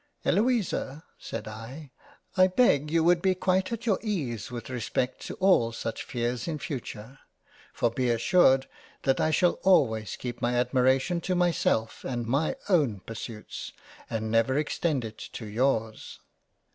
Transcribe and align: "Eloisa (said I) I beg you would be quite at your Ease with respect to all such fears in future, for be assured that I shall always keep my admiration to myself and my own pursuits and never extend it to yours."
"Eloisa 0.25 1.03
(said 1.19 1.47
I) 1.47 1.91
I 2.35 2.47
beg 2.47 2.89
you 2.89 3.03
would 3.03 3.21
be 3.21 3.35
quite 3.35 3.71
at 3.71 3.85
your 3.85 3.99
Ease 4.01 4.49
with 4.49 4.71
respect 4.71 5.21
to 5.27 5.35
all 5.35 5.71
such 5.71 6.01
fears 6.01 6.47
in 6.47 6.57
future, 6.57 7.19
for 7.71 7.91
be 7.91 8.09
assured 8.09 8.67
that 9.03 9.19
I 9.21 9.29
shall 9.29 9.59
always 9.61 10.15
keep 10.15 10.41
my 10.41 10.55
admiration 10.55 11.21
to 11.21 11.35
myself 11.35 12.03
and 12.03 12.25
my 12.25 12.55
own 12.67 13.01
pursuits 13.01 13.73
and 14.09 14.31
never 14.31 14.57
extend 14.57 15.05
it 15.05 15.19
to 15.33 15.45
yours." 15.45 16.19